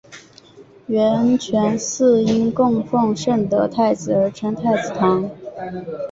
[0.87, 5.29] 圆泉寺因供奉圣德太子而称太子堂。